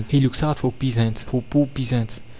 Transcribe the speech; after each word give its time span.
He 0.07 0.19
looks 0.19 0.41
out 0.41 0.57
for 0.57 0.71
peasants 0.71 1.21
for 1.23 1.43
poor 1.43 1.67
peasants! 1.67 2.21